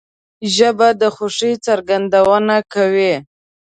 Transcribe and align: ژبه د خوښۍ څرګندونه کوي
ژبه 0.55 0.89
د 1.01 1.03
خوښۍ 1.15 1.53
څرګندونه 1.65 2.55
کوي 2.73 3.13